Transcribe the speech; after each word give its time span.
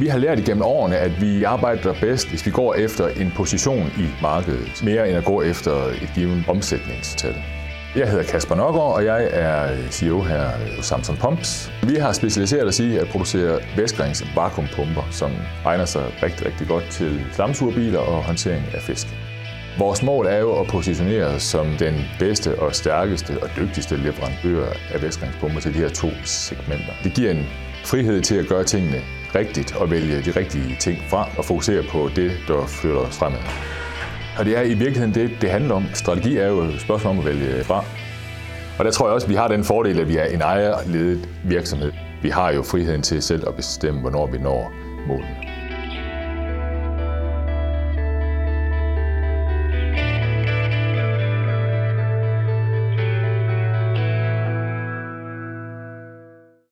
Vi 0.00 0.06
har 0.06 0.18
lært 0.18 0.38
igennem 0.38 0.62
årene, 0.62 0.96
at 0.96 1.20
vi 1.20 1.44
arbejder 1.44 1.94
bedst, 2.00 2.28
hvis 2.28 2.46
vi 2.46 2.50
går 2.50 2.74
efter 2.74 3.08
en 3.08 3.32
position 3.36 3.86
i 3.98 4.06
markedet, 4.22 4.82
mere 4.84 5.08
end 5.08 5.16
at 5.16 5.24
gå 5.24 5.42
efter 5.42 5.72
et 5.72 6.10
givet 6.14 6.44
omsætningstal. 6.48 7.34
Jeg 7.96 8.10
hedder 8.10 8.24
Kasper 8.24 8.54
Nørgaard, 8.54 8.94
og 8.94 9.04
jeg 9.04 9.28
er 9.32 9.72
øh, 9.72 9.90
CEO 9.90 10.20
her 10.20 10.48
hos 10.76 10.86
Samsung 10.86 11.18
Pumps. 11.18 11.72
Vi 11.82 11.94
har 11.94 12.12
specialiseret 12.12 12.68
os 12.68 12.80
i 12.80 12.96
at 12.96 13.08
producere 13.08 13.58
væskerings 13.76 14.24
vakuumpumper, 14.36 15.02
som 15.10 15.30
egner 15.64 15.84
sig 15.84 16.04
rigtig, 16.22 16.46
rigtig 16.46 16.68
godt 16.68 16.84
til 16.90 17.20
slamsugerbiler 17.32 17.98
og 17.98 18.22
håndtering 18.22 18.64
af 18.74 18.82
fisk. 18.82 19.06
Vores 19.78 20.02
mål 20.02 20.26
er 20.26 20.38
jo 20.38 20.60
at 20.60 20.66
positionere 20.66 21.24
os 21.24 21.42
som 21.42 21.66
den 21.78 21.94
bedste 22.18 22.58
og 22.58 22.74
stærkeste 22.74 23.42
og 23.42 23.48
dygtigste 23.56 23.96
leverandør 23.96 24.66
af 24.94 25.02
væskeringspumper 25.02 25.60
til 25.60 25.74
de 25.74 25.78
her 25.78 25.88
to 25.88 26.08
segmenter. 26.24 26.92
Det 27.04 27.14
giver 27.14 27.30
en 27.30 27.46
frihed 27.84 28.20
til 28.20 28.34
at 28.34 28.46
gøre 28.48 28.64
tingene 28.64 29.02
rigtigt 29.34 29.76
og 29.76 29.90
vælge 29.90 30.22
de 30.22 30.30
rigtige 30.30 30.76
ting 30.80 30.98
fra 31.08 31.28
og 31.38 31.44
fokusere 31.44 31.82
på 31.92 32.10
det, 32.16 32.32
der 32.48 32.66
flytter 32.66 32.98
os 33.00 33.16
fremad. 33.16 33.38
Og 34.38 34.44
det 34.44 34.58
er 34.58 34.62
i 34.62 34.74
virkeligheden 34.74 35.14
det, 35.14 35.30
det 35.40 35.50
handler 35.50 35.74
om. 35.74 35.84
Strategi 35.94 36.36
er 36.36 36.48
jo 36.48 36.60
et 36.60 36.80
spørgsmål 36.80 37.12
om 37.12 37.18
at 37.18 37.24
vælge 37.24 37.64
fra. 37.64 37.84
Og 38.78 38.84
der 38.84 38.90
tror 38.90 39.06
jeg 39.06 39.14
også, 39.14 39.26
at 39.26 39.30
vi 39.30 39.34
har 39.34 39.48
den 39.48 39.64
fordel, 39.64 40.00
at 40.00 40.08
vi 40.08 40.16
er 40.16 40.24
en 40.24 40.40
ejerledet 40.40 41.28
virksomhed. 41.44 41.92
Vi 42.22 42.28
har 42.28 42.52
jo 42.52 42.62
friheden 42.62 43.02
til 43.02 43.22
selv 43.22 43.48
at 43.48 43.54
bestemme, 43.54 44.00
hvornår 44.00 44.26
vi 44.26 44.38
når 44.38 44.72
målene. 45.06 45.51